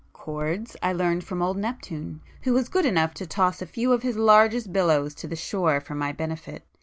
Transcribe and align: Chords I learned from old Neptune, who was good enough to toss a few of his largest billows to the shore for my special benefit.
Chords 0.13 0.75
I 0.81 0.93
learned 0.93 1.23
from 1.25 1.43
old 1.43 1.57
Neptune, 1.57 2.21
who 2.41 2.53
was 2.53 2.69
good 2.69 2.87
enough 2.87 3.13
to 3.13 3.27
toss 3.27 3.61
a 3.61 3.67
few 3.67 3.93
of 3.93 4.01
his 4.01 4.17
largest 4.17 4.73
billows 4.73 5.13
to 5.13 5.27
the 5.27 5.35
shore 5.35 5.79
for 5.79 5.93
my 5.93 6.07
special 6.07 6.17
benefit. 6.17 6.63